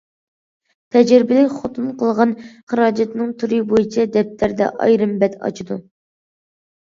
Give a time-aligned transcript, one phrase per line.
[0.93, 2.31] تەجرىبىلىك خوتۇن قىلغان
[2.73, 5.77] خىراجەتنىڭ تۈرى بويىچە دەپتەردە ئايرىم بەت ئاچىدۇ.